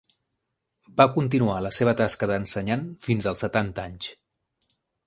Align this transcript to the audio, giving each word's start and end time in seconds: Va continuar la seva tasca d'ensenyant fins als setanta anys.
Va 1.01 1.07
continuar 1.17 1.59
la 1.65 1.73
seva 1.81 1.95
tasca 2.01 2.31
d'ensenyant 2.33 2.89
fins 3.07 3.31
als 3.35 3.47
setanta 3.47 3.89
anys. 3.89 4.15